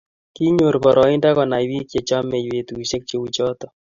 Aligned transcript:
Kinyor 0.35 0.75
boroindo 0.83 1.29
konai 1.37 1.65
bik 1.69 1.85
chechomei 1.91 2.49
betusiek 2.51 3.03
cheuchuto 3.09 3.65